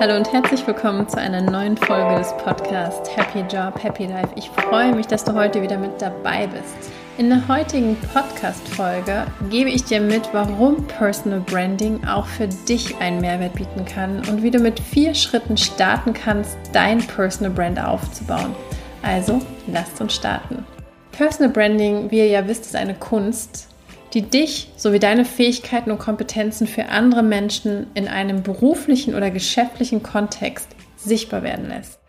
Hallo 0.00 0.14
und 0.14 0.32
herzlich 0.32 0.64
willkommen 0.64 1.08
zu 1.08 1.18
einer 1.18 1.40
neuen 1.40 1.76
Folge 1.76 2.18
des 2.20 2.32
Podcasts 2.36 3.16
Happy 3.16 3.40
Job, 3.52 3.82
Happy 3.82 4.06
Life. 4.06 4.28
Ich 4.36 4.48
freue 4.48 4.94
mich, 4.94 5.08
dass 5.08 5.24
du 5.24 5.34
heute 5.34 5.60
wieder 5.60 5.76
mit 5.76 6.00
dabei 6.00 6.46
bist. 6.46 6.92
In 7.16 7.28
der 7.30 7.48
heutigen 7.48 7.96
Podcast-Folge 8.14 9.26
gebe 9.50 9.70
ich 9.70 9.82
dir 9.82 10.00
mit, 10.00 10.28
warum 10.32 10.86
Personal 10.86 11.40
Branding 11.40 12.06
auch 12.06 12.26
für 12.26 12.46
dich 12.46 12.96
einen 13.00 13.20
Mehrwert 13.20 13.54
bieten 13.54 13.84
kann 13.86 14.20
und 14.28 14.44
wie 14.44 14.52
du 14.52 14.60
mit 14.60 14.78
vier 14.78 15.14
Schritten 15.14 15.56
starten 15.56 16.14
kannst, 16.14 16.56
dein 16.72 17.04
Personal 17.04 17.52
Brand 17.52 17.84
aufzubauen. 17.84 18.54
Also, 19.02 19.40
lasst 19.66 20.00
uns 20.00 20.14
starten. 20.14 20.64
Personal 21.10 21.52
Branding, 21.52 22.08
wie 22.12 22.18
ihr 22.18 22.28
ja 22.28 22.46
wisst, 22.46 22.66
ist 22.66 22.76
eine 22.76 22.94
Kunst, 22.94 23.66
die 24.14 24.22
dich 24.22 24.70
sowie 24.76 24.98
deine 24.98 25.24
Fähigkeiten 25.24 25.90
und 25.90 25.98
Kompetenzen 25.98 26.66
für 26.66 26.86
andere 26.86 27.22
Menschen 27.22 27.88
in 27.94 28.08
einem 28.08 28.42
beruflichen 28.42 29.14
oder 29.14 29.30
geschäftlichen 29.30 30.02
Kontext 30.02 30.68
sichtbar 30.96 31.42
werden 31.42 31.68
lässt. 31.68 32.00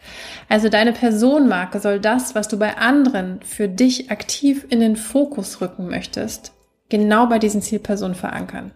Also 0.48 0.70
deine 0.70 0.94
Personenmarke 0.94 1.80
soll 1.80 2.00
das, 2.00 2.36
was 2.36 2.48
du 2.48 2.58
bei 2.58 2.78
anderen 2.78 3.42
für 3.44 3.68
dich 3.68 4.10
aktiv 4.12 4.66
in 4.70 4.80
den 4.80 4.96
Fokus 4.96 5.62
rücken 5.62 5.88
möchtest, 5.88 6.54
genau 6.90 7.28
bei 7.28 7.38
diesen 7.38 7.62
Zielpersonen 7.62 8.16
verankern. 8.16 8.72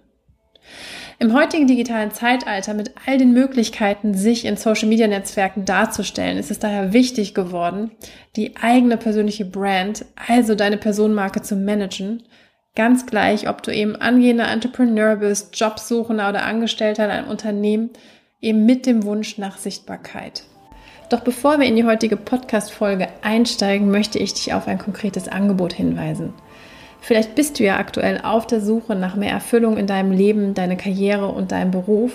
Im 1.20 1.34
heutigen 1.34 1.68
digitalen 1.68 2.12
Zeitalter 2.12 2.74
mit 2.74 2.92
all 3.06 3.18
den 3.18 3.34
Möglichkeiten, 3.34 4.14
sich 4.14 4.46
in 4.46 4.58
Social-Media-Netzwerken 4.58 5.64
darzustellen, 5.64 6.38
ist 6.38 6.52
es 6.52 6.60
daher 6.60 6.92
wichtig 6.92 7.34
geworden, 7.34 7.92
die 8.36 8.58
eigene 8.58 8.98
persönliche 8.98 9.46
Brand, 9.46 10.06
also 10.28 10.56
deine 10.56 10.78
Personenmarke 10.78 11.42
zu 11.42 11.56
managen 11.56 12.24
Ganz 12.76 13.06
gleich, 13.06 13.48
ob 13.48 13.62
du 13.62 13.72
eben 13.72 13.96
angehender 13.96 14.48
Entrepreneur 14.50 15.18
bist, 15.18 15.60
Jobsuchender 15.60 16.30
oder 16.30 16.44
Angestellter 16.44 17.06
in 17.06 17.12
einem 17.12 17.28
Unternehmen, 17.28 17.92
eben 18.42 18.66
mit 18.66 18.88
dem 18.88 19.04
Wunsch 19.04 19.38
nach 19.38 19.60
Sichtbarkeit. 19.60 20.44
Doch 21.10 21.20
bevor 21.20 21.60
wir 21.60 21.68
in 21.68 21.76
die 21.76 21.86
heutige 21.86 22.18
Podcast-Folge 22.18 23.10
einsteigen, 23.22 23.92
möchte 23.92 24.18
ich 24.18 24.34
dich 24.34 24.56
auf 24.56 24.68
ein 24.68 24.80
konkretes 24.80 25.28
Angebot 25.28 25.72
hinweisen. 25.74 26.34
Vielleicht 27.00 27.36
bist 27.36 27.60
du 27.60 27.64
ja 27.64 27.78
aktuell 27.78 28.20
auf 28.24 28.48
der 28.48 28.60
Suche 28.60 28.96
nach 28.96 29.16
mehr 29.16 29.34
Erfüllung 29.34 29.78
in 29.78 29.86
deinem 29.86 30.12
Leben, 30.12 30.56
deine 30.56 30.76
Karriere 30.76 31.28
und 31.28 31.52
deinem 31.52 31.70
Beruf 31.70 32.14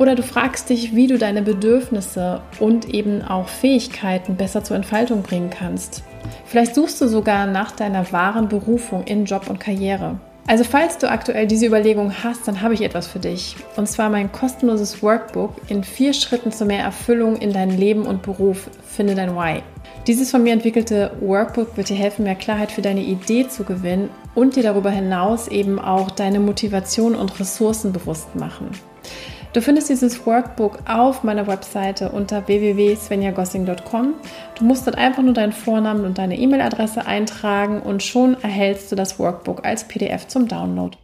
oder 0.00 0.14
du 0.14 0.22
fragst 0.22 0.70
dich, 0.70 0.96
wie 0.96 1.06
du 1.06 1.18
deine 1.18 1.42
Bedürfnisse 1.42 2.40
und 2.58 2.88
eben 2.88 3.20
auch 3.20 3.48
Fähigkeiten 3.48 4.34
besser 4.34 4.64
zur 4.64 4.76
Entfaltung 4.76 5.22
bringen 5.22 5.50
kannst. 5.50 6.02
Vielleicht 6.46 6.74
suchst 6.74 7.02
du 7.02 7.06
sogar 7.06 7.46
nach 7.46 7.72
deiner 7.72 8.10
wahren 8.10 8.48
Berufung 8.48 9.04
in 9.04 9.26
Job 9.26 9.50
und 9.50 9.60
Karriere. 9.60 10.18
Also 10.46 10.64
falls 10.64 10.96
du 10.96 11.10
aktuell 11.10 11.46
diese 11.46 11.66
Überlegung 11.66 12.14
hast, 12.24 12.48
dann 12.48 12.62
habe 12.62 12.72
ich 12.72 12.80
etwas 12.80 13.08
für 13.08 13.18
dich. 13.18 13.56
Und 13.76 13.88
zwar 13.88 14.08
mein 14.08 14.32
kostenloses 14.32 15.02
Workbook 15.02 15.54
in 15.68 15.84
vier 15.84 16.14
Schritten 16.14 16.50
zu 16.50 16.64
mehr 16.64 16.82
Erfüllung 16.82 17.36
in 17.36 17.52
dein 17.52 17.76
Leben 17.76 18.06
und 18.06 18.22
Beruf. 18.22 18.70
Finde 18.86 19.14
dein 19.14 19.36
Why. 19.36 19.62
Dieses 20.06 20.30
von 20.30 20.42
mir 20.42 20.54
entwickelte 20.54 21.12
Workbook 21.20 21.76
wird 21.76 21.90
dir 21.90 21.96
helfen, 21.96 22.24
mehr 22.24 22.36
Klarheit 22.36 22.72
für 22.72 22.80
deine 22.80 23.02
Idee 23.02 23.48
zu 23.48 23.64
gewinnen 23.64 24.08
und 24.34 24.56
dir 24.56 24.62
darüber 24.62 24.90
hinaus 24.90 25.46
eben 25.46 25.78
auch 25.78 26.10
deine 26.10 26.40
Motivation 26.40 27.14
und 27.14 27.38
Ressourcen 27.38 27.92
bewusst 27.92 28.34
machen. 28.34 28.70
Du 29.52 29.60
findest 29.60 29.88
dieses 29.88 30.24
Workbook 30.26 30.78
auf 30.86 31.24
meiner 31.24 31.48
Webseite 31.48 32.10
unter 32.10 32.46
www.svenjagossing.com. 32.46 34.14
Du 34.56 34.64
musst 34.64 34.86
dort 34.86 34.96
einfach 34.96 35.24
nur 35.24 35.34
deinen 35.34 35.52
Vornamen 35.52 36.04
und 36.04 36.18
deine 36.18 36.38
E-Mail-Adresse 36.38 37.04
eintragen 37.04 37.82
und 37.82 38.04
schon 38.04 38.40
erhältst 38.42 38.92
du 38.92 38.96
das 38.96 39.18
Workbook 39.18 39.66
als 39.66 39.88
PDF 39.88 40.28
zum 40.28 40.46
Download. 40.46 40.96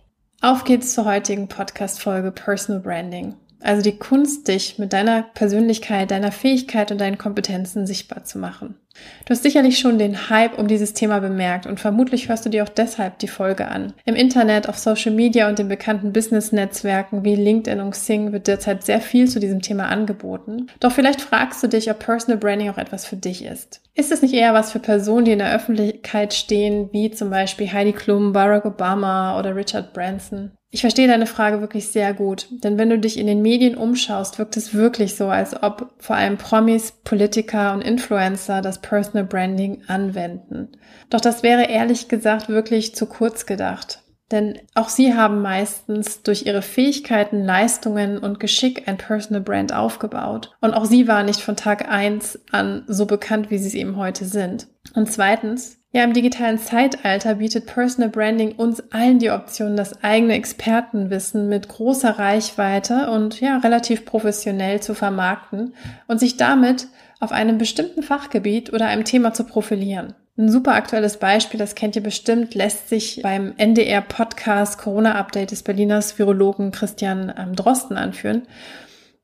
Auf 0.42 0.62
geht's 0.62 0.94
zur 0.94 1.06
heutigen 1.06 1.48
Podcast-Folge 1.48 2.30
Personal 2.30 2.82
Branding. 2.82 3.34
Also 3.60 3.82
die 3.82 3.96
Kunst, 3.96 4.48
dich 4.48 4.78
mit 4.78 4.92
deiner 4.92 5.22
Persönlichkeit, 5.22 6.10
deiner 6.10 6.32
Fähigkeit 6.32 6.92
und 6.92 7.00
deinen 7.00 7.18
Kompetenzen 7.18 7.86
sichtbar 7.86 8.24
zu 8.24 8.38
machen. 8.38 8.76
Du 9.24 9.30
hast 9.30 9.42
sicherlich 9.42 9.78
schon 9.78 9.98
den 9.98 10.30
Hype 10.30 10.58
um 10.58 10.68
dieses 10.68 10.94
Thema 10.94 11.20
bemerkt 11.20 11.66
und 11.66 11.80
vermutlich 11.80 12.28
hörst 12.28 12.46
du 12.46 12.50
dir 12.50 12.64
auch 12.64 12.68
deshalb 12.68 13.18
die 13.18 13.28
Folge 13.28 13.68
an. 13.68 13.92
Im 14.04 14.14
Internet, 14.14 14.68
auf 14.68 14.78
Social 14.78 15.12
Media 15.12 15.48
und 15.48 15.58
den 15.58 15.68
bekannten 15.68 16.12
Business-Netzwerken 16.12 17.24
wie 17.24 17.34
LinkedIn 17.34 17.80
und 17.80 17.90
Xing 17.90 18.32
wird 18.32 18.46
derzeit 18.46 18.84
sehr 18.84 19.00
viel 19.00 19.28
zu 19.28 19.40
diesem 19.40 19.60
Thema 19.60 19.88
angeboten. 19.88 20.68
Doch 20.80 20.92
vielleicht 20.92 21.20
fragst 21.20 21.62
du 21.62 21.68
dich, 21.68 21.90
ob 21.90 21.98
Personal 21.98 22.38
Branding 22.38 22.70
auch 22.70 22.78
etwas 22.78 23.04
für 23.04 23.16
dich 23.16 23.44
ist. 23.44 23.80
Ist 23.94 24.12
es 24.12 24.22
nicht 24.22 24.34
eher 24.34 24.54
was 24.54 24.72
für 24.72 24.78
Personen, 24.78 25.24
die 25.24 25.32
in 25.32 25.38
der 25.38 25.54
Öffentlichkeit 25.54 26.34
stehen, 26.34 26.88
wie 26.92 27.10
zum 27.10 27.30
Beispiel 27.30 27.72
Heidi 27.72 27.92
Klum, 27.92 28.32
Barack 28.32 28.64
Obama 28.64 29.38
oder 29.38 29.56
Richard 29.56 29.92
Branson? 29.92 30.52
Ich 30.70 30.80
verstehe 30.80 31.08
deine 31.08 31.26
Frage 31.26 31.60
wirklich 31.60 31.88
sehr 31.88 32.12
gut, 32.12 32.48
denn 32.50 32.76
wenn 32.76 32.90
du 32.90 32.98
dich 32.98 33.18
in 33.18 33.26
den 33.26 33.40
Medien 33.40 33.76
umschaust, 33.76 34.38
wirkt 34.38 34.56
es 34.56 34.74
wirklich 34.74 35.14
so, 35.14 35.28
als 35.28 35.62
ob 35.62 35.94
vor 35.98 36.16
allem 36.16 36.38
Promis, 36.38 36.92
Politiker 37.04 37.72
und 37.72 37.82
Influencer 37.82 38.62
das 38.62 38.80
Personal 38.80 39.24
Branding 39.24 39.82
anwenden. 39.86 40.72
Doch 41.08 41.20
das 41.20 41.42
wäre 41.42 41.70
ehrlich 41.70 42.08
gesagt 42.08 42.48
wirklich 42.48 42.94
zu 42.94 43.06
kurz 43.06 43.46
gedacht. 43.46 44.02
Denn 44.32 44.58
auch 44.74 44.88
sie 44.88 45.14
haben 45.14 45.40
meistens 45.40 46.22
durch 46.22 46.46
ihre 46.46 46.62
Fähigkeiten, 46.62 47.44
Leistungen 47.44 48.18
und 48.18 48.40
Geschick 48.40 48.88
ein 48.88 48.98
Personal 48.98 49.40
Brand 49.40 49.72
aufgebaut. 49.72 50.56
Und 50.60 50.74
auch 50.74 50.84
sie 50.84 51.06
waren 51.06 51.26
nicht 51.26 51.40
von 51.40 51.54
Tag 51.54 51.88
eins 51.88 52.40
an 52.50 52.82
so 52.88 53.06
bekannt, 53.06 53.50
wie 53.50 53.58
sie 53.58 53.68
es 53.68 53.74
eben 53.74 53.96
heute 53.96 54.24
sind. 54.24 54.66
Und 54.94 55.12
zweitens, 55.12 55.78
ja, 55.96 56.04
im 56.04 56.12
digitalen 56.12 56.58
Zeitalter 56.58 57.36
bietet 57.36 57.64
Personal 57.64 58.10
Branding 58.10 58.52
uns 58.52 58.82
allen 58.92 59.18
die 59.18 59.30
Option, 59.30 59.78
das 59.78 60.04
eigene 60.04 60.34
Expertenwissen 60.34 61.48
mit 61.48 61.70
großer 61.70 62.18
Reichweite 62.18 63.10
und 63.10 63.40
ja, 63.40 63.56
relativ 63.56 64.04
professionell 64.04 64.80
zu 64.80 64.92
vermarkten 64.92 65.72
und 66.06 66.20
sich 66.20 66.36
damit 66.36 66.88
auf 67.18 67.32
einem 67.32 67.56
bestimmten 67.56 68.02
Fachgebiet 68.02 68.74
oder 68.74 68.88
einem 68.88 69.06
Thema 69.06 69.32
zu 69.32 69.44
profilieren. 69.44 70.12
Ein 70.36 70.50
super 70.50 70.74
aktuelles 70.74 71.16
Beispiel, 71.16 71.56
das 71.56 71.74
kennt 71.74 71.96
ihr 71.96 72.02
bestimmt, 72.02 72.54
lässt 72.54 72.90
sich 72.90 73.22
beim 73.22 73.54
NDR-Podcast 73.56 74.76
Corona-Update 74.76 75.50
des 75.50 75.62
Berliners 75.62 76.18
Virologen 76.18 76.72
Christian 76.72 77.32
ähm, 77.38 77.56
Drosten 77.56 77.96
anführen, 77.96 78.42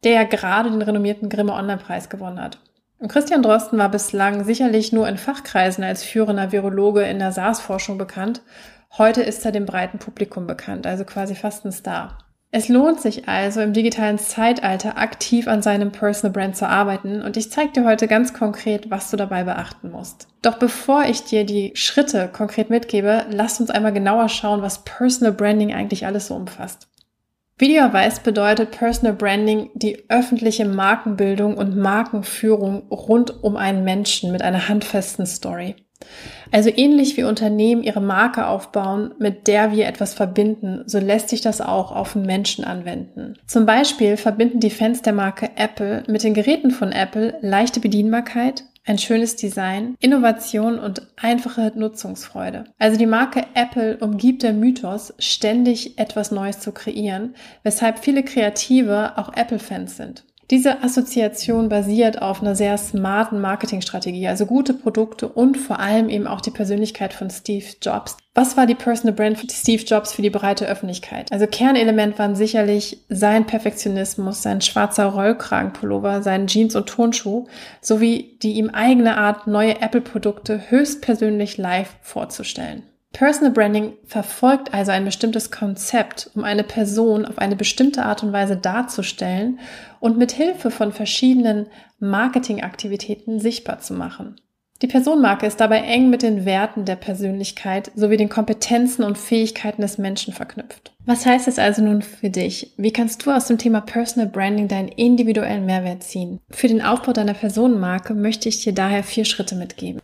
der 0.05 0.13
ja 0.13 0.25
gerade 0.25 0.71
den 0.71 0.81
renommierten 0.81 1.29
Grimme 1.29 1.53
Online-Preis 1.53 2.09
gewonnen 2.09 2.41
hat. 2.41 2.61
Christian 3.09 3.43
Drosten 3.43 3.79
war 3.79 3.91
bislang 3.91 4.45
sicherlich 4.45 4.93
nur 4.93 5.09
in 5.09 5.17
Fachkreisen 5.17 5.83
als 5.83 6.05
führender 6.05 6.53
Virologe 6.53 7.03
in 7.03 7.19
der 7.19 7.33
SARS-Forschung 7.33 7.99
bekannt. 7.99 8.43
Heute 8.97 9.23
ist 9.23 9.45
er 9.45 9.53
dem 9.53 9.67
breiten 9.67 9.99
Publikum 9.99 10.47
bekannt, 10.47 10.87
also 10.87 11.05
quasi 11.05 11.35
fast 11.35 11.65
ein 11.65 11.73
Star. 11.73 12.19
Es 12.55 12.69
lohnt 12.69 13.01
sich 13.01 13.29
also 13.29 13.63
im 13.63 13.73
digitalen 13.73 14.19
Zeitalter 14.19 14.99
aktiv 14.99 15.49
an 15.49 15.63
seinem 15.63 15.91
Personal 15.91 16.35
Brand 16.35 16.55
zu 16.55 16.69
arbeiten 16.69 17.23
und 17.23 17.39
ich 17.39 17.51
zeige 17.51 17.73
dir 17.73 17.85
heute 17.87 18.07
ganz 18.07 18.35
konkret, 18.35 18.91
was 18.91 19.11
du 19.11 19.17
dabei 19.17 19.45
beachten 19.45 19.91
musst. 19.91 20.29
Doch 20.43 20.59
bevor 20.59 21.05
ich 21.05 21.25
dir 21.25 21.47
die 21.47 21.73
Schritte 21.75 22.29
konkret 22.31 22.69
mitgebe, 22.69 23.25
lass 23.31 23.59
uns 23.59 23.71
einmal 23.71 23.95
genauer 23.95 24.29
schauen, 24.29 24.61
was 24.61 24.85
Personal 24.85 25.33
Branding 25.33 25.73
eigentlich 25.73 26.05
alles 26.05 26.27
so 26.27 26.35
umfasst. 26.35 26.92
Weißt, 27.61 28.25
bedeutet 28.25 28.73
Personal 28.73 29.15
Branding 29.15 29.71
die 29.75 30.05
öffentliche 30.09 30.65
Markenbildung 30.65 31.57
und 31.57 31.77
Markenführung 31.77 32.89
rund 32.91 33.43
um 33.45 33.57
einen 33.57 33.85
Menschen 33.85 34.33
mit 34.33 34.43
einer 34.43 34.69
handfesten 34.69 35.27
Story. 35.27 35.77
Also 36.51 36.71
ähnlich 36.75 37.17
wie 37.17 37.25
Unternehmen 37.25 37.83
ihre 37.83 38.01
Marke 38.01 38.47
aufbauen, 38.47 39.15
mit 39.19 39.47
der 39.47 39.73
wir 39.73 39.87
etwas 39.87 40.15
verbinden, 40.15 40.83
so 40.87 40.99
lässt 40.99 41.29
sich 41.29 41.41
das 41.41 41.61
auch 41.61 41.93
auf 41.93 42.15
Menschen 42.15 42.65
anwenden. 42.65 43.35
Zum 43.47 43.65
Beispiel 43.65 44.17
verbinden 44.17 44.61
die 44.61 44.71
Fans 44.71 45.03
der 45.03 45.13
Marke 45.13 45.51
Apple 45.57 46.03
mit 46.09 46.25
den 46.25 46.35
Geräten 46.35 46.71
von 46.71 46.93
Apple 46.93 47.39
leichte 47.41 47.81
Bedienbarkeit, 47.81 48.65
ein 48.85 48.99
schönes 48.99 49.37
Design, 49.37 49.95
Innovation 50.01 50.79
und 50.79 51.07
einfache 51.17 51.73
Nutzungsfreude. 51.75 52.65
Also 52.79 52.99
die 52.99 53.07
Marke 53.07 53.47
Apple 53.55 53.99
umgibt 53.99 54.43
der 54.43 54.53
Mythos, 54.53 55.15
ständig 55.19 55.99
etwas 55.99 56.31
Neues 56.31 56.61
zu 56.61 56.73
kreieren, 56.73 57.35
weshalb 57.63 58.01
viele 58.01 58.25
Kreative 58.25 59.17
auch 59.17 59.33
Apple-Fans 59.35 59.97
sind. 59.97 60.25
Diese 60.53 60.83
Assoziation 60.83 61.71
basiert 61.71 62.21
auf 62.21 62.43
einer 62.43 62.55
sehr 62.55 62.77
smarten 62.77 63.41
Marketingstrategie, 63.41 64.29
also 64.29 64.45
gute 64.45 64.75
Produkte 64.75 65.27
und 65.27 65.57
vor 65.57 65.81
allem 65.81 66.11
eben 66.11 66.27
auch 66.27 66.43
die 66.43 66.51
Persönlichkeit 66.51 67.15
von 67.15 67.31
Steve 67.31 67.65
Jobs. 67.81 68.19
Was 68.35 68.55
war 68.55 68.67
die 68.67 68.75
Personal 68.75 69.15
Brand 69.15 69.39
von 69.39 69.49
Steve 69.49 69.83
Jobs 69.83 70.13
für 70.13 70.21
die 70.21 70.29
breite 70.29 70.67
Öffentlichkeit? 70.67 71.33
Also 71.33 71.47
Kernelement 71.47 72.19
waren 72.19 72.37
sicherlich 72.37 72.99
sein 73.09 73.47
Perfektionismus, 73.47 74.43
sein 74.43 74.61
schwarzer 74.61 75.07
Rollkragenpullover, 75.07 76.21
sein 76.21 76.47
Jeans 76.49 76.77
und 76.77 76.87
Turnschuh 76.87 77.47
sowie 77.81 78.37
die 78.43 78.53
ihm 78.53 78.69
eigene 78.69 79.17
Art, 79.17 79.47
neue 79.47 79.81
Apple-Produkte 79.81 80.71
höchstpersönlich 80.71 81.57
live 81.57 81.95
vorzustellen. 82.03 82.83
Personal 83.13 83.53
Branding 83.53 83.93
verfolgt 84.05 84.73
also 84.73 84.91
ein 84.91 85.05
bestimmtes 85.05 85.51
Konzept, 85.51 86.31
um 86.35 86.45
eine 86.45 86.65
Person 86.65 87.27
auf 87.27 87.39
eine 87.39 87.57
bestimmte 87.57 88.05
Art 88.05 88.23
und 88.23 88.33
Weise 88.33 88.57
darzustellen 88.57 89.61
und 90.01 90.17
mit 90.17 90.33
Hilfe 90.33 90.71
von 90.71 90.93
verschiedenen 90.93 91.67
Marketingaktivitäten 92.01 93.39
sichtbar 93.39 93.81
zu 93.81 93.95
machen. 93.95 94.37
Die 94.83 94.89
Personenmarke 94.89 95.47
ist 95.47 95.61
dabei 95.61 95.79
eng 95.83 96.11
mit 96.11 96.23
den 96.23 96.45
Werten 96.45 96.85
der 96.85 96.97
Persönlichkeit 96.97 97.93
sowie 97.95 98.17
den 98.17 98.29
Kompetenzen 98.29 99.05
und 99.05 99.17
Fähigkeiten 99.17 99.81
des 99.81 99.97
Menschen 99.97 100.35
verknüpft. 100.35 100.93
Was 101.07 101.25
heißt 101.25 101.47
es 101.47 101.61
also 101.61 101.83
nun 101.83 102.03
für 102.03 102.31
dich? 102.31 102.75
Wie 102.79 102.93
kannst 102.93 103.25
du 103.25 103.31
aus 103.31 103.47
dem 103.47 103.59
Thema 103.59 103.81
Personal 103.81 104.29
Branding 104.29 104.67
deinen 104.67 104.89
individuellen 104.89 105.67
Mehrwert 105.67 106.03
ziehen? 106.03 106.41
Für 106.51 106.67
den 106.67 106.83
Aufbau 106.83 107.13
deiner 107.13 107.35
Personenmarke 107.35 108.15
möchte 108.15 108.49
ich 108.49 108.65
dir 108.65 108.75
daher 108.75 109.05
vier 109.05 109.25
Schritte 109.25 109.55
mitgeben. 109.55 110.01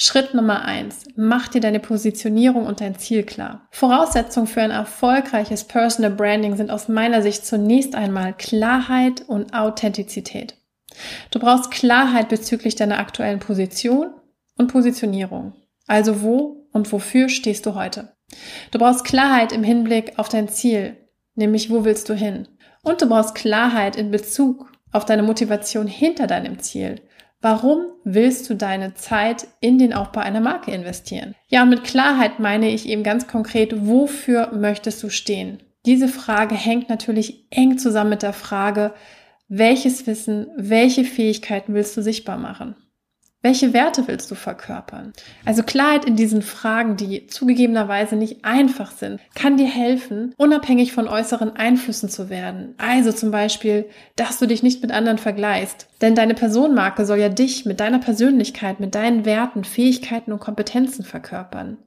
Schritt 0.00 0.32
Nummer 0.32 0.64
eins: 0.64 1.06
Mach 1.16 1.48
dir 1.48 1.60
deine 1.60 1.80
Positionierung 1.80 2.66
und 2.66 2.80
dein 2.80 2.96
Ziel 2.96 3.24
klar. 3.24 3.66
Voraussetzungen 3.72 4.46
für 4.46 4.62
ein 4.62 4.70
erfolgreiches 4.70 5.64
Personal 5.64 6.12
Branding 6.12 6.56
sind 6.56 6.70
aus 6.70 6.86
meiner 6.86 7.20
Sicht 7.20 7.44
zunächst 7.44 7.96
einmal 7.96 8.32
Klarheit 8.32 9.28
und 9.28 9.54
Authentizität. 9.54 10.56
Du 11.32 11.40
brauchst 11.40 11.72
Klarheit 11.72 12.28
bezüglich 12.28 12.76
deiner 12.76 13.00
aktuellen 13.00 13.40
Position 13.40 14.14
und 14.56 14.70
Positionierung. 14.70 15.54
Also 15.88 16.22
wo 16.22 16.68
und 16.72 16.92
wofür 16.92 17.28
stehst 17.28 17.66
du 17.66 17.74
heute? 17.74 18.12
Du 18.70 18.78
brauchst 18.78 19.04
Klarheit 19.04 19.50
im 19.50 19.64
Hinblick 19.64 20.16
auf 20.16 20.28
dein 20.28 20.48
Ziel, 20.48 20.96
nämlich 21.34 21.70
wo 21.70 21.84
willst 21.84 22.08
du 22.08 22.14
hin? 22.14 22.46
Und 22.84 23.02
du 23.02 23.08
brauchst 23.08 23.34
Klarheit 23.34 23.96
in 23.96 24.12
Bezug 24.12 24.70
auf 24.92 25.04
deine 25.04 25.24
Motivation 25.24 25.88
hinter 25.88 26.28
deinem 26.28 26.60
Ziel. 26.60 27.00
Warum 27.40 27.86
willst 28.02 28.50
du 28.50 28.54
deine 28.54 28.94
Zeit 28.94 29.46
in 29.60 29.78
den 29.78 29.92
Aufbau 29.92 30.20
einer 30.20 30.40
Marke 30.40 30.72
investieren? 30.72 31.36
Ja, 31.46 31.62
und 31.62 31.70
mit 31.70 31.84
Klarheit 31.84 32.40
meine 32.40 32.68
ich 32.68 32.88
eben 32.88 33.04
ganz 33.04 33.28
konkret, 33.28 33.86
wofür 33.86 34.52
möchtest 34.52 35.02
du 35.04 35.08
stehen? 35.08 35.62
Diese 35.86 36.08
Frage 36.08 36.56
hängt 36.56 36.88
natürlich 36.88 37.46
eng 37.50 37.78
zusammen 37.78 38.10
mit 38.10 38.22
der 38.22 38.32
Frage, 38.32 38.92
welches 39.48 40.06
Wissen, 40.06 40.48
welche 40.56 41.04
Fähigkeiten 41.04 41.74
willst 41.74 41.96
du 41.96 42.02
sichtbar 42.02 42.38
machen? 42.38 42.74
Welche 43.40 43.72
Werte 43.72 44.08
willst 44.08 44.28
du 44.32 44.34
verkörpern? 44.34 45.12
Also 45.44 45.62
Klarheit 45.62 46.04
in 46.04 46.16
diesen 46.16 46.42
Fragen, 46.42 46.96
die 46.96 47.28
zugegebenerweise 47.28 48.16
nicht 48.16 48.44
einfach 48.44 48.90
sind, 48.90 49.20
kann 49.36 49.56
dir 49.56 49.68
helfen, 49.68 50.34
unabhängig 50.36 50.92
von 50.92 51.06
äußeren 51.06 51.54
Einflüssen 51.54 52.08
zu 52.08 52.30
werden. 52.30 52.74
Also 52.78 53.12
zum 53.12 53.30
Beispiel, 53.30 53.88
dass 54.16 54.40
du 54.40 54.46
dich 54.46 54.64
nicht 54.64 54.82
mit 54.82 54.90
anderen 54.90 55.18
vergleichst. 55.18 55.86
Denn 56.00 56.16
deine 56.16 56.34
Personenmarke 56.34 57.06
soll 57.06 57.18
ja 57.18 57.28
dich 57.28 57.64
mit 57.64 57.78
deiner 57.78 58.00
Persönlichkeit, 58.00 58.80
mit 58.80 58.96
deinen 58.96 59.24
Werten, 59.24 59.62
Fähigkeiten 59.62 60.32
und 60.32 60.40
Kompetenzen 60.40 61.04
verkörpern. 61.04 61.78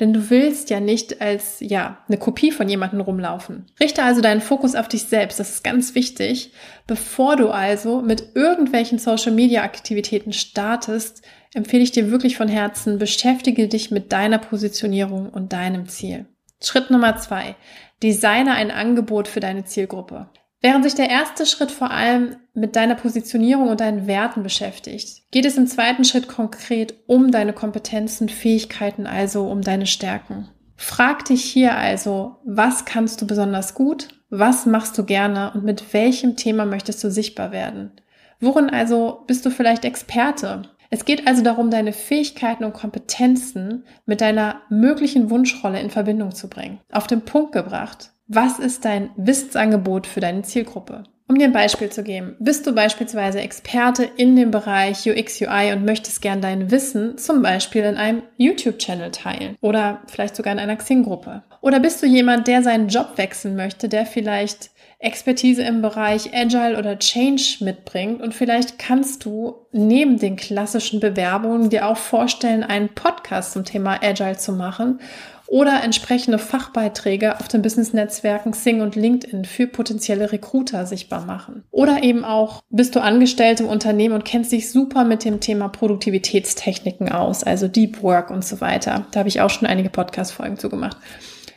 Denn 0.00 0.12
du 0.12 0.30
willst 0.30 0.70
ja 0.70 0.80
nicht 0.80 1.20
als, 1.20 1.58
ja, 1.60 1.98
eine 2.08 2.18
Kopie 2.18 2.52
von 2.52 2.68
jemandem 2.68 3.00
rumlaufen. 3.00 3.66
Richte 3.80 4.02
also 4.02 4.20
deinen 4.20 4.40
Fokus 4.40 4.74
auf 4.74 4.88
dich 4.88 5.04
selbst. 5.04 5.40
Das 5.40 5.50
ist 5.50 5.64
ganz 5.64 5.94
wichtig. 5.94 6.52
Bevor 6.86 7.36
du 7.36 7.50
also 7.50 8.00
mit 8.02 8.34
irgendwelchen 8.34 8.98
Social 8.98 9.32
Media 9.32 9.62
Aktivitäten 9.62 10.32
startest, 10.32 11.22
empfehle 11.54 11.82
ich 11.82 11.92
dir 11.92 12.10
wirklich 12.10 12.36
von 12.36 12.48
Herzen, 12.48 12.98
beschäftige 12.98 13.68
dich 13.68 13.90
mit 13.90 14.12
deiner 14.12 14.38
Positionierung 14.38 15.28
und 15.30 15.52
deinem 15.52 15.88
Ziel. 15.88 16.26
Schritt 16.62 16.90
Nummer 16.90 17.16
zwei. 17.16 17.56
Designe 18.02 18.52
ein 18.52 18.70
Angebot 18.70 19.28
für 19.28 19.40
deine 19.40 19.64
Zielgruppe. 19.64 20.28
Während 20.64 20.82
sich 20.82 20.94
der 20.94 21.10
erste 21.10 21.44
Schritt 21.44 21.70
vor 21.70 21.90
allem 21.90 22.36
mit 22.54 22.74
deiner 22.74 22.94
Positionierung 22.94 23.68
und 23.68 23.80
deinen 23.80 24.06
Werten 24.06 24.42
beschäftigt, 24.42 25.30
geht 25.30 25.44
es 25.44 25.58
im 25.58 25.66
zweiten 25.66 26.04
Schritt 26.04 26.26
konkret 26.26 26.94
um 27.06 27.30
deine 27.30 27.52
Kompetenzen, 27.52 28.30
Fähigkeiten, 28.30 29.06
also 29.06 29.46
um 29.50 29.60
deine 29.60 29.84
Stärken. 29.84 30.48
Frag 30.74 31.26
dich 31.26 31.44
hier 31.44 31.76
also, 31.76 32.36
was 32.46 32.86
kannst 32.86 33.20
du 33.20 33.26
besonders 33.26 33.74
gut, 33.74 34.08
was 34.30 34.64
machst 34.64 34.96
du 34.96 35.04
gerne 35.04 35.52
und 35.52 35.64
mit 35.64 35.92
welchem 35.92 36.34
Thema 36.34 36.64
möchtest 36.64 37.04
du 37.04 37.10
sichtbar 37.10 37.52
werden? 37.52 37.92
Worin 38.40 38.70
also 38.70 39.22
bist 39.26 39.44
du 39.44 39.50
vielleicht 39.50 39.84
Experte? 39.84 40.62
Es 40.88 41.04
geht 41.04 41.26
also 41.26 41.42
darum, 41.42 41.70
deine 41.70 41.92
Fähigkeiten 41.92 42.64
und 42.64 42.72
Kompetenzen 42.72 43.84
mit 44.06 44.22
deiner 44.22 44.62
möglichen 44.70 45.28
Wunschrolle 45.28 45.80
in 45.80 45.90
Verbindung 45.90 46.34
zu 46.34 46.48
bringen. 46.48 46.80
Auf 46.90 47.06
den 47.06 47.20
Punkt 47.20 47.52
gebracht, 47.52 48.13
was 48.26 48.58
ist 48.58 48.84
dein 48.84 49.10
Wissensangebot 49.16 50.06
für 50.06 50.20
deine 50.20 50.42
Zielgruppe? 50.42 51.04
Um 51.26 51.38
dir 51.38 51.46
ein 51.46 51.52
Beispiel 51.52 51.88
zu 51.88 52.02
geben, 52.02 52.36
bist 52.38 52.66
du 52.66 52.74
beispielsweise 52.74 53.40
Experte 53.40 54.04
in 54.04 54.36
dem 54.36 54.50
Bereich 54.50 55.08
UX, 55.08 55.40
UI 55.40 55.72
und 55.72 55.86
möchtest 55.86 56.20
gern 56.20 56.42
dein 56.42 56.70
Wissen 56.70 57.16
zum 57.16 57.40
Beispiel 57.40 57.82
in 57.82 57.96
einem 57.96 58.22
YouTube-Channel 58.36 59.10
teilen 59.10 59.56
oder 59.62 60.02
vielleicht 60.06 60.36
sogar 60.36 60.52
in 60.52 60.58
einer 60.58 60.76
Xing-Gruppe? 60.76 61.42
Oder 61.62 61.80
bist 61.80 62.02
du 62.02 62.06
jemand, 62.06 62.46
der 62.46 62.62
seinen 62.62 62.88
Job 62.88 63.12
wechseln 63.16 63.56
möchte, 63.56 63.88
der 63.88 64.04
vielleicht 64.04 64.70
Expertise 64.98 65.62
im 65.62 65.80
Bereich 65.80 66.34
Agile 66.34 66.78
oder 66.78 66.98
Change 66.98 67.58
mitbringt 67.60 68.22
und 68.22 68.34
vielleicht 68.34 68.78
kannst 68.78 69.24
du 69.24 69.66
neben 69.72 70.18
den 70.18 70.36
klassischen 70.36 71.00
Bewerbungen 71.00 71.70
dir 71.70 71.88
auch 71.88 71.96
vorstellen, 71.96 72.62
einen 72.62 72.90
Podcast 72.90 73.52
zum 73.52 73.64
Thema 73.64 74.02
Agile 74.02 74.36
zu 74.36 74.52
machen 74.52 75.00
oder 75.46 75.82
entsprechende 75.82 76.38
Fachbeiträge 76.38 77.38
auf 77.38 77.48
den 77.48 77.62
Business-Netzwerken 77.62 78.52
Sing 78.52 78.80
und 78.80 78.96
LinkedIn 78.96 79.44
für 79.44 79.66
potenzielle 79.66 80.32
Recruiter 80.32 80.86
sichtbar 80.86 81.24
machen. 81.24 81.64
Oder 81.70 82.02
eben 82.02 82.24
auch 82.24 82.62
bist 82.70 82.96
du 82.96 83.00
angestellt 83.00 83.60
im 83.60 83.68
Unternehmen 83.68 84.14
und 84.14 84.24
kennst 84.24 84.52
dich 84.52 84.70
super 84.70 85.04
mit 85.04 85.24
dem 85.24 85.40
Thema 85.40 85.68
Produktivitätstechniken 85.68 87.10
aus, 87.10 87.44
also 87.44 87.68
Deep 87.68 88.02
Work 88.02 88.30
und 88.30 88.44
so 88.44 88.60
weiter. 88.60 89.06
Da 89.10 89.20
habe 89.20 89.28
ich 89.28 89.40
auch 89.40 89.50
schon 89.50 89.68
einige 89.68 89.90
Podcast-Folgen 89.90 90.58
zu 90.58 90.68
gemacht. 90.68 90.96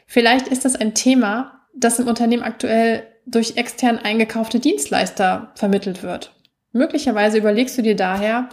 Vielleicht 0.05 0.47
ist 0.47 0.65
das 0.65 0.75
ein 0.75 0.93
Thema, 0.93 1.61
das 1.75 1.99
im 1.99 2.07
Unternehmen 2.07 2.43
aktuell 2.43 3.03
durch 3.25 3.57
extern 3.57 3.99
eingekaufte 3.99 4.59
Dienstleister 4.59 5.51
vermittelt 5.55 6.01
wird. 6.01 6.33
Möglicherweise 6.71 7.37
überlegst 7.37 7.77
du 7.77 7.81
dir 7.81 7.95
daher, 7.95 8.49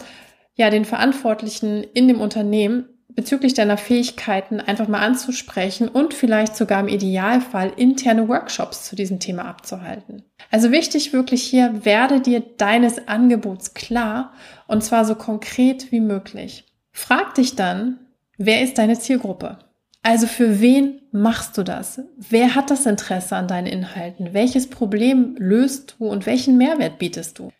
ja, 0.55 0.69
den 0.69 0.85
Verantwortlichen 0.85 1.83
in 1.83 2.07
dem 2.07 2.21
Unternehmen 2.21 2.94
bezüglich 3.15 3.53
deiner 3.53 3.77
Fähigkeiten 3.77 4.59
einfach 4.59 4.87
mal 4.87 4.99
anzusprechen 4.99 5.87
und 5.87 6.13
vielleicht 6.13 6.55
sogar 6.55 6.81
im 6.81 6.87
Idealfall 6.87 7.71
interne 7.75 8.27
Workshops 8.27 8.85
zu 8.85 8.95
diesem 8.95 9.19
Thema 9.19 9.45
abzuhalten. 9.45 10.23
Also 10.51 10.71
wichtig 10.71 11.13
wirklich 11.13 11.43
hier, 11.43 11.85
werde 11.85 12.21
dir 12.21 12.41
deines 12.57 13.07
Angebots 13.07 13.73
klar 13.73 14.33
und 14.67 14.83
zwar 14.83 15.05
so 15.05 15.15
konkret 15.15 15.91
wie 15.91 16.01
möglich. 16.01 16.65
Frag 16.91 17.35
dich 17.35 17.55
dann, 17.55 17.99
wer 18.37 18.61
ist 18.61 18.77
deine 18.77 18.99
Zielgruppe? 18.99 19.59
Also 20.03 20.27
für 20.27 20.61
wen 20.61 21.01
machst 21.11 21.57
du 21.57 21.63
das? 21.63 22.01
Wer 22.17 22.53
hat 22.53 22.69
das 22.69 22.85
Interesse 22.85 23.35
an 23.35 23.47
deinen 23.47 23.65
Inhalten? 23.65 24.33
Welches 24.33 24.69
Problem 24.69 25.35
löst 25.39 25.95
du 25.97 26.07
und 26.07 26.25
welchen 26.25 26.57
Mehrwert 26.57 26.99
bietest 26.99 27.39
du? 27.39 27.51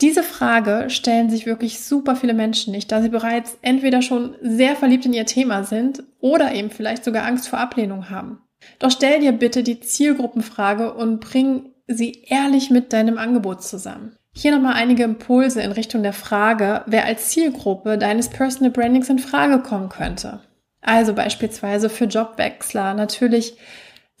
Diese 0.00 0.22
Frage 0.22 0.88
stellen 0.88 1.28
sich 1.28 1.44
wirklich 1.44 1.80
super 1.80 2.16
viele 2.16 2.32
Menschen 2.32 2.72
nicht, 2.72 2.90
da 2.90 3.02
sie 3.02 3.10
bereits 3.10 3.58
entweder 3.60 4.00
schon 4.00 4.34
sehr 4.40 4.74
verliebt 4.74 5.04
in 5.04 5.12
ihr 5.12 5.26
Thema 5.26 5.64
sind 5.64 6.02
oder 6.20 6.54
eben 6.54 6.70
vielleicht 6.70 7.04
sogar 7.04 7.26
Angst 7.26 7.48
vor 7.48 7.58
Ablehnung 7.58 8.08
haben. 8.08 8.40
Doch 8.78 8.90
stell 8.90 9.20
dir 9.20 9.32
bitte 9.32 9.62
die 9.62 9.80
Zielgruppenfrage 9.80 10.94
und 10.94 11.20
bring 11.20 11.70
sie 11.86 12.24
ehrlich 12.28 12.70
mit 12.70 12.92
deinem 12.92 13.18
Angebot 13.18 13.62
zusammen. 13.62 14.16
Hier 14.32 14.52
nochmal 14.54 14.74
einige 14.74 15.02
Impulse 15.02 15.60
in 15.60 15.72
Richtung 15.72 16.02
der 16.02 16.12
Frage, 16.12 16.82
wer 16.86 17.04
als 17.04 17.28
Zielgruppe 17.28 17.98
deines 17.98 18.28
Personal 18.28 18.70
Brandings 18.70 19.10
in 19.10 19.18
Frage 19.18 19.58
kommen 19.58 19.88
könnte. 19.88 20.40
Also 20.82 21.14
beispielsweise 21.14 21.90
für 21.90 22.04
Jobwechsler 22.06 22.94
natürlich 22.94 23.56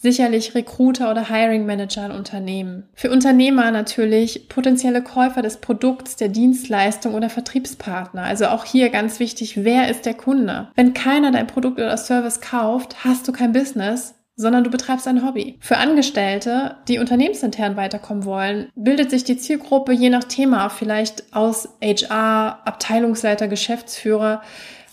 sicherlich 0.00 0.54
Recruiter 0.54 1.10
oder 1.10 1.28
Hiring 1.28 1.66
Manager 1.66 2.06
in 2.06 2.12
Unternehmen. 2.12 2.88
Für 2.94 3.10
Unternehmer 3.10 3.70
natürlich 3.70 4.48
potenzielle 4.48 5.02
Käufer 5.02 5.42
des 5.42 5.58
Produkts, 5.58 6.16
der 6.16 6.28
Dienstleistung 6.28 7.14
oder 7.14 7.28
Vertriebspartner. 7.28 8.22
Also 8.22 8.46
auch 8.46 8.64
hier 8.64 8.88
ganz 8.88 9.20
wichtig, 9.20 9.62
wer 9.64 9.90
ist 9.90 10.06
der 10.06 10.14
Kunde? 10.14 10.68
Wenn 10.74 10.94
keiner 10.94 11.30
dein 11.30 11.46
Produkt 11.46 11.78
oder 11.78 11.96
Service 11.96 12.40
kauft, 12.40 13.04
hast 13.04 13.28
du 13.28 13.32
kein 13.32 13.52
Business, 13.52 14.14
sondern 14.36 14.64
du 14.64 14.70
betreibst 14.70 15.06
ein 15.06 15.26
Hobby. 15.26 15.58
Für 15.60 15.76
Angestellte, 15.76 16.76
die 16.88 16.98
unternehmensintern 16.98 17.76
weiterkommen 17.76 18.24
wollen, 18.24 18.70
bildet 18.74 19.10
sich 19.10 19.22
die 19.24 19.36
Zielgruppe 19.36 19.92
je 19.92 20.08
nach 20.08 20.24
Thema 20.24 20.70
vielleicht 20.70 21.34
aus 21.34 21.68
HR, 21.82 22.60
Abteilungsleiter, 22.64 23.48
Geschäftsführer, 23.48 24.40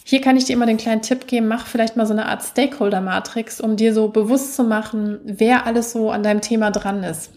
hier 0.09 0.21
kann 0.21 0.37
ich 0.37 0.45
dir 0.45 0.53
immer 0.53 0.65
den 0.65 0.77
kleinen 0.77 1.01
Tipp 1.01 1.27
geben, 1.27 1.49
mach 1.49 1.67
vielleicht 1.67 1.97
mal 1.97 2.05
so 2.05 2.13
eine 2.13 2.27
Art 2.27 2.41
Stakeholder-Matrix, 2.41 3.59
um 3.59 3.75
dir 3.75 3.93
so 3.93 4.07
bewusst 4.07 4.55
zu 4.55 4.63
machen, 4.63 5.19
wer 5.25 5.65
alles 5.65 5.91
so 5.91 6.11
an 6.11 6.23
deinem 6.23 6.39
Thema 6.39 6.71
dran 6.71 7.03
ist. 7.03 7.33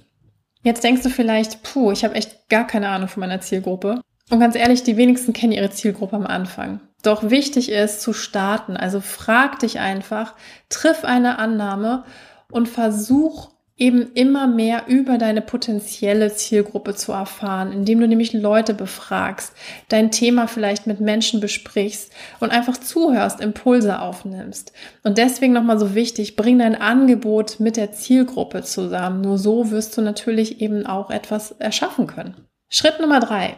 Jetzt 0.63 0.85
denkst 0.85 1.03
du 1.03 1.11
vielleicht, 1.11 1.65
puh, 1.65 1.91
ich 1.91 2.05
habe 2.05 2.15
echt 2.15 2.49
gar 2.49 2.65
keine 2.69 2.91
Ahnung 2.91 3.09
von 3.09 3.23
meiner 3.23 3.41
Zielgruppe. 3.41 4.01
Und 4.31 4.39
ganz 4.39 4.55
ehrlich, 4.55 4.85
die 4.85 4.97
wenigsten 4.97 5.33
kennen 5.33 5.51
ihre 5.51 5.71
Zielgruppe 5.71 6.15
am 6.15 6.27
Anfang. 6.27 6.79
Doch 7.03 7.29
wichtig 7.29 7.73
ist 7.73 8.03
zu 8.03 8.13
starten. 8.13 8.77
Also 8.77 9.01
frag 9.01 9.59
dich 9.59 9.81
einfach, 9.81 10.37
triff 10.69 11.05
eine 11.05 11.41
Annahme 11.41 12.05
und 12.53 12.69
versuch 12.69 13.51
eben 13.81 14.13
immer 14.13 14.47
mehr 14.47 14.85
über 14.89 15.17
deine 15.17 15.41
potenzielle 15.41 16.33
Zielgruppe 16.33 16.95
zu 16.95 17.13
erfahren, 17.13 17.73
indem 17.73 17.99
du 17.99 18.07
nämlich 18.07 18.35
Leute 18.35 18.75
befragst, 18.75 19.55
dein 19.89 20.11
Thema 20.11 20.47
vielleicht 20.47 20.87
mit 20.87 21.01
Menschen 21.01 21.41
besprichst 21.41 22.13
und 22.41 22.51
einfach 22.51 22.77
zuhörst, 22.77 23.41
Impulse 23.41 24.01
aufnimmst. 24.01 24.73
Und 25.03 25.17
deswegen 25.17 25.55
nochmal 25.55 25.79
so 25.79 25.95
wichtig, 25.95 26.37
bring 26.37 26.59
dein 26.59 26.81
Angebot 26.81 27.59
mit 27.59 27.79
der 27.79 27.93
Zielgruppe 27.93 28.63
zusammen. 28.63 29.23
Nur 29.23 29.39
so 29.39 29.71
wirst 29.71 29.97
du 29.97 30.03
natürlich 30.03 30.61
eben 30.61 30.85
auch 30.85 31.11
etwas 31.11 31.53
erschaffen 31.53 32.07
können. 32.07 32.35
Schritt 32.69 33.01
Nummer 33.01 33.19
drei. 33.19 33.57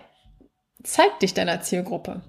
Zeig 0.84 1.18
dich 1.20 1.34
deiner 1.34 1.60
Zielgruppe. 1.60 2.22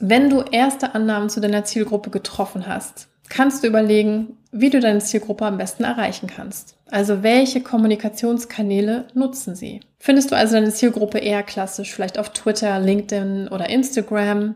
Wenn 0.00 0.30
du 0.30 0.42
erste 0.42 0.94
Annahmen 0.94 1.30
zu 1.30 1.40
deiner 1.40 1.64
Zielgruppe 1.64 2.10
getroffen 2.10 2.66
hast, 2.66 3.08
kannst 3.28 3.62
du 3.62 3.68
überlegen, 3.68 4.36
wie 4.60 4.70
du 4.70 4.80
deine 4.80 5.00
Zielgruppe 5.00 5.44
am 5.44 5.58
besten 5.58 5.84
erreichen 5.84 6.26
kannst. 6.26 6.76
Also 6.90 7.22
welche 7.22 7.60
Kommunikationskanäle 7.60 9.06
nutzen 9.14 9.54
sie? 9.54 9.80
Findest 9.98 10.30
du 10.30 10.36
also 10.36 10.54
deine 10.54 10.72
Zielgruppe 10.72 11.18
eher 11.18 11.42
klassisch, 11.42 11.92
vielleicht 11.92 12.18
auf 12.18 12.30
Twitter, 12.30 12.78
LinkedIn 12.78 13.48
oder 13.48 13.68
Instagram? 13.68 14.54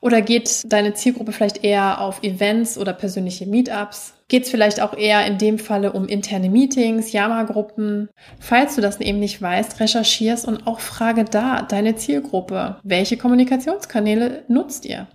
Oder 0.00 0.20
geht 0.20 0.62
deine 0.64 0.94
Zielgruppe 0.94 1.30
vielleicht 1.30 1.62
eher 1.62 2.00
auf 2.00 2.24
Events 2.24 2.76
oder 2.76 2.92
persönliche 2.92 3.46
Meetups? 3.46 4.14
Geht 4.26 4.44
es 4.44 4.50
vielleicht 4.50 4.80
auch 4.80 4.96
eher 4.96 5.24
in 5.26 5.38
dem 5.38 5.60
Falle 5.60 5.92
um 5.92 6.08
interne 6.08 6.50
Meetings, 6.50 7.12
Yama-Gruppen? 7.12 8.08
Falls 8.40 8.74
du 8.74 8.80
das 8.80 9.00
eben 9.00 9.20
nicht 9.20 9.40
weißt, 9.40 9.78
recherchierst 9.78 10.48
und 10.48 10.66
auch 10.66 10.80
frage 10.80 11.24
da 11.24 11.62
deine 11.62 11.94
Zielgruppe. 11.94 12.78
Welche 12.82 13.16
Kommunikationskanäle 13.16 14.42
nutzt 14.48 14.86
ihr? 14.86 15.06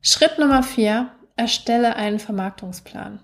Schritt 0.00 0.38
Nummer 0.38 0.62
vier, 0.62 1.10
erstelle 1.36 1.96
einen 1.96 2.18
Vermarktungsplan. 2.18 3.20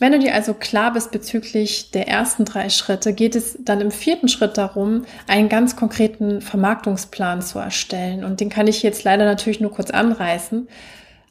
Wenn 0.00 0.12
du 0.12 0.20
dir 0.20 0.34
also 0.34 0.54
klar 0.54 0.92
bist 0.92 1.10
bezüglich 1.10 1.90
der 1.90 2.06
ersten 2.06 2.44
drei 2.44 2.68
Schritte, 2.68 3.12
geht 3.12 3.34
es 3.34 3.58
dann 3.60 3.80
im 3.80 3.90
vierten 3.90 4.28
Schritt 4.28 4.56
darum, 4.56 5.04
einen 5.26 5.48
ganz 5.48 5.74
konkreten 5.74 6.40
Vermarktungsplan 6.40 7.42
zu 7.42 7.58
erstellen. 7.58 8.24
Und 8.24 8.40
den 8.40 8.48
kann 8.48 8.68
ich 8.68 8.84
jetzt 8.84 9.02
leider 9.02 9.24
natürlich 9.24 9.60
nur 9.60 9.72
kurz 9.72 9.90
anreißen. 9.90 10.68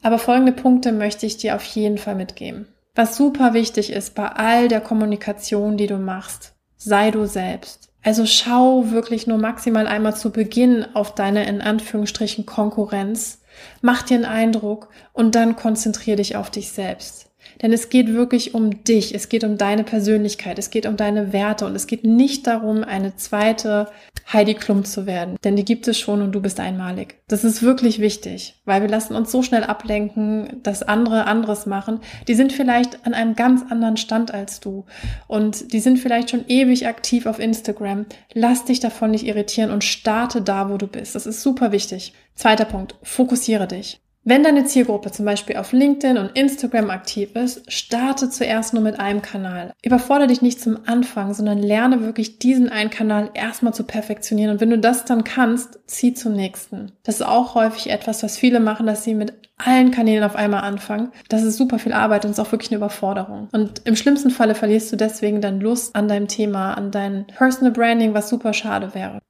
Aber 0.02 0.18
folgende 0.18 0.52
Punkte 0.52 0.92
möchte 0.92 1.24
ich 1.24 1.38
dir 1.38 1.56
auf 1.56 1.64
jeden 1.64 1.96
Fall 1.96 2.14
mitgeben. 2.14 2.68
Was 2.94 3.16
super 3.16 3.54
wichtig 3.54 3.92
ist 3.92 4.14
bei 4.14 4.26
all 4.26 4.68
der 4.68 4.80
Kommunikation, 4.80 5.76
die 5.76 5.86
du 5.86 5.96
machst, 5.96 6.54
sei 6.76 7.10
du 7.10 7.26
selbst. 7.26 7.90
Also 8.02 8.26
schau 8.26 8.90
wirklich 8.90 9.26
nur 9.26 9.38
maximal 9.38 9.86
einmal 9.86 10.16
zu 10.16 10.30
Beginn 10.30 10.84
auf 10.94 11.14
deine 11.14 11.48
in 11.48 11.60
Anführungsstrichen 11.60 12.44
Konkurrenz, 12.44 13.40
mach 13.82 14.02
dir 14.02 14.16
einen 14.16 14.24
Eindruck 14.24 14.88
und 15.12 15.34
dann 15.34 15.56
konzentriere 15.56 16.16
dich 16.16 16.36
auf 16.36 16.50
dich 16.50 16.70
selbst. 16.70 17.27
Denn 17.62 17.72
es 17.72 17.88
geht 17.88 18.12
wirklich 18.12 18.54
um 18.54 18.84
dich, 18.84 19.14
es 19.14 19.28
geht 19.28 19.44
um 19.44 19.58
deine 19.58 19.84
Persönlichkeit, 19.84 20.58
es 20.58 20.70
geht 20.70 20.86
um 20.86 20.96
deine 20.96 21.32
Werte 21.32 21.66
und 21.66 21.74
es 21.74 21.86
geht 21.86 22.04
nicht 22.04 22.46
darum, 22.46 22.84
eine 22.84 23.16
zweite 23.16 23.88
Heidi 24.32 24.54
Klum 24.54 24.84
zu 24.84 25.06
werden. 25.06 25.36
Denn 25.44 25.56
die 25.56 25.64
gibt 25.64 25.88
es 25.88 25.98
schon 25.98 26.22
und 26.22 26.32
du 26.32 26.40
bist 26.40 26.60
einmalig. 26.60 27.16
Das 27.28 27.44
ist 27.44 27.62
wirklich 27.62 28.00
wichtig, 28.00 28.56
weil 28.64 28.82
wir 28.82 28.88
lassen 28.88 29.14
uns 29.14 29.32
so 29.32 29.42
schnell 29.42 29.64
ablenken, 29.64 30.60
dass 30.62 30.82
andere 30.82 31.26
anderes 31.26 31.66
machen. 31.66 32.00
Die 32.26 32.34
sind 32.34 32.52
vielleicht 32.52 33.06
an 33.06 33.14
einem 33.14 33.34
ganz 33.34 33.62
anderen 33.70 33.96
Stand 33.96 34.32
als 34.32 34.60
du 34.60 34.84
und 35.26 35.72
die 35.72 35.80
sind 35.80 35.98
vielleicht 35.98 36.30
schon 36.30 36.44
ewig 36.48 36.86
aktiv 36.86 37.26
auf 37.26 37.38
Instagram. 37.38 38.06
Lass 38.34 38.64
dich 38.64 38.80
davon 38.80 39.10
nicht 39.10 39.26
irritieren 39.26 39.70
und 39.70 39.84
starte 39.84 40.42
da, 40.42 40.70
wo 40.70 40.76
du 40.76 40.86
bist. 40.86 41.14
Das 41.14 41.26
ist 41.26 41.42
super 41.42 41.72
wichtig. 41.72 42.12
Zweiter 42.34 42.66
Punkt, 42.66 42.94
fokussiere 43.02 43.66
dich. 43.66 44.00
Wenn 44.28 44.44
deine 44.44 44.66
Zielgruppe 44.66 45.10
zum 45.10 45.24
Beispiel 45.24 45.56
auf 45.56 45.72
LinkedIn 45.72 46.18
und 46.18 46.36
Instagram 46.36 46.90
aktiv 46.90 47.34
ist, 47.34 47.72
starte 47.72 48.28
zuerst 48.28 48.74
nur 48.74 48.82
mit 48.82 49.00
einem 49.00 49.22
Kanal. 49.22 49.72
Überfordere 49.82 50.28
dich 50.28 50.42
nicht 50.42 50.60
zum 50.60 50.80
Anfang, 50.84 51.32
sondern 51.32 51.56
lerne 51.56 52.02
wirklich 52.02 52.38
diesen 52.38 52.68
einen 52.68 52.90
Kanal 52.90 53.30
erstmal 53.32 53.72
zu 53.72 53.84
perfektionieren. 53.84 54.52
Und 54.52 54.60
wenn 54.60 54.68
du 54.68 54.78
das 54.78 55.06
dann 55.06 55.24
kannst, 55.24 55.78
zieh 55.86 56.12
zum 56.12 56.34
nächsten. 56.34 56.92
Das 57.04 57.14
ist 57.14 57.26
auch 57.26 57.54
häufig 57.54 57.88
etwas, 57.88 58.22
was 58.22 58.36
viele 58.36 58.60
machen, 58.60 58.84
dass 58.84 59.02
sie 59.02 59.14
mit 59.14 59.32
allen 59.56 59.92
Kanälen 59.92 60.24
auf 60.24 60.36
einmal 60.36 60.60
anfangen. 60.60 61.10
Das 61.30 61.42
ist 61.42 61.56
super 61.56 61.78
viel 61.78 61.94
Arbeit 61.94 62.26
und 62.26 62.32
ist 62.32 62.38
auch 62.38 62.52
wirklich 62.52 62.70
eine 62.70 62.76
Überforderung. 62.76 63.48
Und 63.52 63.80
im 63.86 63.96
schlimmsten 63.96 64.28
Falle 64.28 64.54
verlierst 64.54 64.92
du 64.92 64.96
deswegen 64.96 65.40
dann 65.40 65.58
Lust 65.58 65.96
an 65.96 66.06
deinem 66.06 66.28
Thema, 66.28 66.74
an 66.74 66.90
dein 66.90 67.26
Personal 67.28 67.72
Branding, 67.72 68.12
was 68.12 68.28
super 68.28 68.52
schade 68.52 68.94
wäre. 68.94 69.20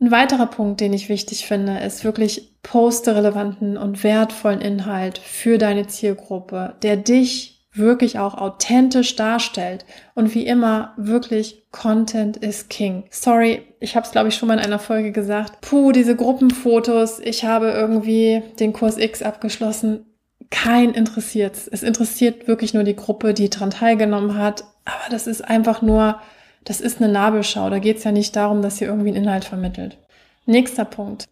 Ein 0.00 0.10
weiterer 0.10 0.46
Punkt, 0.46 0.80
den 0.80 0.92
ich 0.92 1.08
wichtig 1.08 1.46
finde, 1.46 1.78
ist 1.78 2.04
wirklich 2.04 2.58
poste 2.62 3.14
relevanten 3.14 3.76
und 3.76 4.02
wertvollen 4.02 4.60
Inhalt 4.60 5.18
für 5.18 5.58
deine 5.58 5.86
Zielgruppe, 5.86 6.74
der 6.82 6.96
dich 6.96 7.54
wirklich 7.74 8.18
auch 8.18 8.34
authentisch 8.34 9.16
darstellt. 9.16 9.84
Und 10.14 10.34
wie 10.34 10.46
immer, 10.46 10.94
wirklich, 10.96 11.66
Content 11.72 12.36
is 12.36 12.68
King. 12.68 13.04
Sorry, 13.10 13.62
ich 13.80 13.96
habe 13.96 14.06
es, 14.06 14.12
glaube 14.12 14.28
ich, 14.28 14.36
schon 14.36 14.48
mal 14.48 14.54
in 14.54 14.64
einer 14.64 14.78
Folge 14.78 15.12
gesagt. 15.12 15.60
Puh, 15.60 15.92
diese 15.92 16.16
Gruppenfotos, 16.16 17.18
ich 17.18 17.44
habe 17.44 17.70
irgendwie 17.70 18.42
den 18.60 18.72
Kurs 18.72 18.96
X 18.96 19.22
abgeschlossen. 19.22 20.06
Kein 20.50 20.90
interessiert 20.90 21.56
Es 21.72 21.82
interessiert 21.82 22.46
wirklich 22.46 22.74
nur 22.74 22.84
die 22.84 22.94
Gruppe, 22.96 23.34
die 23.34 23.50
daran 23.50 23.70
teilgenommen 23.70 24.38
hat. 24.38 24.64
Aber 24.84 25.10
das 25.10 25.26
ist 25.26 25.42
einfach 25.42 25.82
nur 25.82 26.20
das 26.64 26.80
ist 26.80 27.00
eine 27.00 27.12
Nabelschau. 27.12 27.70
Da 27.70 27.78
geht 27.78 27.98
es 27.98 28.04
ja 28.04 28.12
nicht 28.12 28.34
darum, 28.36 28.62
dass 28.62 28.80
ihr 28.80 28.88
irgendwie 28.88 29.08
einen 29.08 29.24
Inhalt 29.24 29.44
vermittelt. 29.44 29.98
Nächster 30.46 30.84
Punkt. 30.84 31.26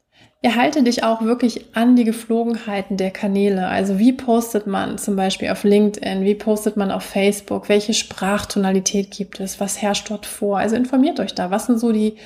Erhalte 0.45 0.83
dich 0.83 1.05
auch 1.05 1.23
wirklich 1.23 1.77
an 1.77 1.95
die 1.95 2.03
Geflogenheiten 2.03 2.97
der 2.97 3.13
Kanäle. 3.13 3.69
Also 3.69 4.01
wie 4.01 4.13
postet 4.13 4.67
man 4.67 4.99
zum 4.99 5.15
Beispiel 5.15 5.51
auf 5.51 5.63
LinkedIn? 5.63 6.25
Wie 6.25 6.35
postet 6.35 6.77
man 6.77 6.91
auf 6.91 7.05
Facebook? 7.05 7.69
Welche 7.69 7.95
Sprachtonalität 7.95 9.13
gibt 9.13 9.39
es? 9.39 9.61
Was 9.61 9.81
herrscht 9.81 10.11
dort 10.11 10.27
vor? 10.27 10.59
Also 10.59 10.75
informiert 10.75 11.21
euch 11.21 11.35
da. 11.35 11.53
Was 11.53 11.67
sind 11.67 11.79
so 11.79 11.93
die, 11.93 12.17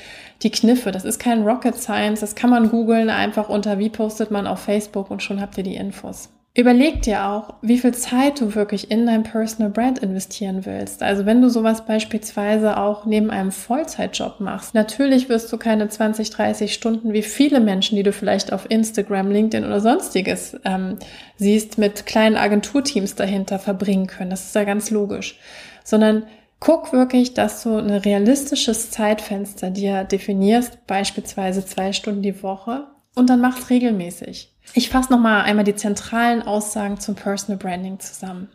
die 0.42 0.50
Kniffe? 0.50 0.92
Das 0.92 1.04
ist 1.04 1.18
kein 1.18 1.42
Rocket 1.42 1.76
Science. 1.76 2.20
Das 2.20 2.34
kann 2.34 2.48
man 2.48 2.70
googeln 2.70 3.10
einfach 3.10 3.50
unter 3.50 3.78
wie 3.78 3.90
postet 3.90 4.30
man 4.30 4.46
auf 4.46 4.60
Facebook 4.60 5.10
und 5.10 5.22
schon 5.22 5.40
habt 5.40 5.58
ihr 5.58 5.64
die 5.64 5.76
Infos. 5.76 6.30
Überleg 6.56 7.02
dir 7.02 7.26
auch, 7.26 7.52
wie 7.60 7.76
viel 7.76 7.92
Zeit 7.92 8.40
du 8.40 8.54
wirklich 8.54 8.90
in 8.90 9.04
dein 9.04 9.24
Personal 9.24 9.70
Brand 9.70 9.98
investieren 9.98 10.64
willst. 10.64 11.02
Also 11.02 11.26
wenn 11.26 11.42
du 11.42 11.50
sowas 11.50 11.84
beispielsweise 11.84 12.78
auch 12.78 13.04
neben 13.04 13.30
einem 13.30 13.52
Vollzeitjob 13.52 14.40
machst, 14.40 14.72
natürlich 14.72 15.28
wirst 15.28 15.52
du 15.52 15.58
keine 15.58 15.86
20, 15.86 16.30
30 16.30 16.72
Stunden 16.72 17.12
wie 17.12 17.20
viele 17.20 17.60
Menschen, 17.60 17.96
die 17.96 18.02
du 18.02 18.10
vielleicht 18.10 18.54
auf 18.54 18.70
Instagram, 18.70 19.30
LinkedIn 19.30 19.66
oder 19.66 19.80
sonstiges 19.80 20.58
ähm, 20.64 20.98
siehst, 21.36 21.76
mit 21.76 22.06
kleinen 22.06 22.36
Agenturteams 22.36 23.16
dahinter 23.16 23.58
verbringen 23.58 24.06
können. 24.06 24.30
Das 24.30 24.46
ist 24.46 24.54
ja 24.54 24.64
ganz 24.64 24.90
logisch. 24.90 25.38
Sondern 25.84 26.24
guck 26.58 26.90
wirklich, 26.90 27.34
dass 27.34 27.64
du 27.64 27.76
ein 27.76 27.90
realistisches 27.90 28.90
Zeitfenster 28.90 29.68
dir 29.68 30.04
definierst, 30.04 30.86
beispielsweise 30.86 31.66
zwei 31.66 31.92
Stunden 31.92 32.22
die 32.22 32.42
Woche 32.42 32.86
und 33.16 33.28
dann 33.28 33.40
mach's 33.40 33.70
regelmäßig. 33.70 34.52
Ich 34.74 34.90
fasse 34.90 35.10
nochmal 35.10 35.42
einmal 35.42 35.64
die 35.64 35.74
zentralen 35.74 36.42
Aussagen 36.42 37.00
zum 37.00 37.16
Personal 37.16 37.58
Branding 37.58 37.98
zusammen. 37.98 38.48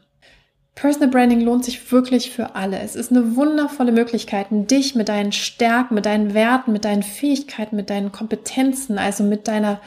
Personal 0.75 1.09
Branding 1.09 1.41
lohnt 1.41 1.65
sich 1.65 1.91
wirklich 1.91 2.31
für 2.31 2.55
alle. 2.55 2.79
Es 2.79 2.95
ist 2.95 3.11
eine 3.11 3.35
wundervolle 3.35 3.91
Möglichkeit, 3.91 4.47
dich 4.51 4.95
mit 4.95 5.09
deinen 5.09 5.33
Stärken, 5.33 5.95
mit 5.95 6.05
deinen 6.05 6.33
Werten, 6.33 6.71
mit 6.71 6.85
deinen 6.85 7.03
Fähigkeiten, 7.03 7.75
mit 7.75 7.89
deinen 7.89 8.11
Kompetenzen, 8.11 8.97
also 8.97 9.23
mit 9.23 9.47
deiner 9.47 9.81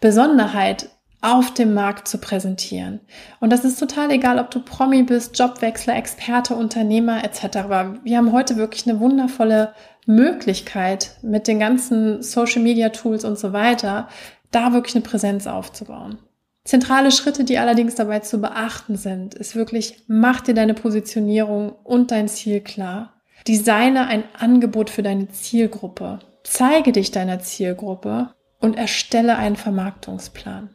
Besonderheit 0.00 0.88
auf 1.22 1.52
dem 1.52 1.74
Markt 1.74 2.08
zu 2.08 2.18
präsentieren. 2.18 3.00
Und 3.40 3.50
das 3.50 3.64
ist 3.64 3.78
total 3.78 4.10
egal, 4.10 4.38
ob 4.38 4.50
du 4.50 4.60
Promi 4.60 5.02
bist, 5.02 5.38
Jobwechsler, 5.38 5.96
Experte, 5.96 6.54
Unternehmer 6.54 7.22
etc. 7.22 7.58
Wir 8.04 8.16
haben 8.16 8.32
heute 8.32 8.56
wirklich 8.56 8.88
eine 8.88 9.00
wundervolle 9.00 9.74
Möglichkeit 10.06 11.16
mit 11.22 11.46
den 11.46 11.58
ganzen 11.58 12.22
Social 12.22 12.62
Media 12.62 12.88
Tools 12.90 13.24
und 13.24 13.38
so 13.38 13.52
weiter, 13.52 14.08
da 14.50 14.72
wirklich 14.72 14.94
eine 14.94 15.04
Präsenz 15.04 15.46
aufzubauen. 15.46 16.18
Zentrale 16.64 17.10
Schritte, 17.10 17.44
die 17.44 17.58
allerdings 17.58 17.94
dabei 17.94 18.20
zu 18.20 18.40
beachten 18.40 18.96
sind, 18.96 19.34
ist 19.34 19.56
wirklich, 19.56 20.04
mach 20.08 20.40
dir 20.40 20.54
deine 20.54 20.74
Positionierung 20.74 21.72
und 21.84 22.10
dein 22.10 22.28
Ziel 22.28 22.60
klar. 22.60 23.14
Designe 23.48 24.06
ein 24.06 24.24
Angebot 24.38 24.90
für 24.90 25.02
deine 25.02 25.28
Zielgruppe. 25.28 26.18
Zeige 26.44 26.92
dich 26.92 27.10
deiner 27.10 27.40
Zielgruppe 27.40 28.34
und 28.60 28.76
erstelle 28.76 29.36
einen 29.36 29.56
Vermarktungsplan. 29.56 30.70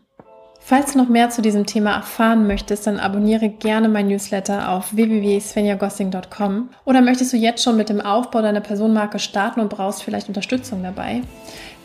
Falls 0.68 0.94
du 0.94 0.98
noch 0.98 1.10
mehr 1.10 1.30
zu 1.30 1.44
diesem 1.44 1.68
Thema 1.68 1.94
erfahren 1.94 2.48
möchtest, 2.48 2.88
dann 2.88 3.00
abonniere 3.00 3.50
gerne 3.50 3.88
mein 3.88 4.08
Newsletter 4.08 4.72
auf 4.72 4.96
www.svenjagossing.com 4.96 6.70
oder 6.86 7.02
möchtest 7.02 7.34
du 7.34 7.38
jetzt 7.38 7.64
schon 7.64 7.78
mit 7.78 7.90
dem 7.90 8.02
Aufbau 8.02 8.42
deiner 8.42 8.62
Personenmarke 8.62 9.20
starten 9.20 9.60
und 9.60 9.70
brauchst 9.70 10.02
vielleicht 10.02 10.28
Unterstützung 10.28 10.82
dabei, 10.82 11.22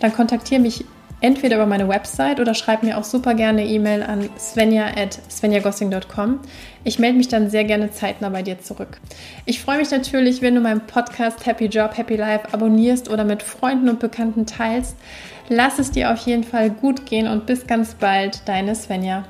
dann 0.00 0.14
kontaktiere 0.14 0.62
mich 0.62 0.86
entweder 1.20 1.56
über 1.56 1.66
meine 1.66 1.88
Website 1.88 2.40
oder 2.40 2.54
schreib 2.54 2.82
mir 2.82 2.96
auch 2.96 3.04
super 3.04 3.34
gerne 3.34 3.66
E-Mail 3.66 4.02
an 4.02 4.30
svenja.svenjagossing.com. 4.38 6.38
Ich 6.82 6.98
melde 6.98 7.18
mich 7.18 7.28
dann 7.28 7.50
sehr 7.50 7.64
gerne 7.64 7.90
zeitnah 7.90 8.30
bei 8.30 8.40
dir 8.40 8.60
zurück. 8.60 8.98
Ich 9.44 9.60
freue 9.60 9.76
mich 9.76 9.90
natürlich, 9.90 10.40
wenn 10.40 10.54
du 10.54 10.62
meinen 10.62 10.86
Podcast 10.86 11.44
Happy 11.44 11.66
Job, 11.66 11.98
Happy 11.98 12.16
Life 12.16 12.48
abonnierst 12.52 13.10
oder 13.10 13.24
mit 13.24 13.42
Freunden 13.42 13.90
und 13.90 14.00
Bekannten 14.00 14.46
teilst. 14.46 14.96
Lass 15.52 15.80
es 15.80 15.90
dir 15.90 16.12
auf 16.12 16.18
jeden 16.26 16.44
Fall 16.44 16.70
gut 16.70 17.06
gehen 17.06 17.26
und 17.26 17.44
bis 17.44 17.66
ganz 17.66 17.94
bald, 17.94 18.46
deine 18.46 18.76
Svenja. 18.76 19.24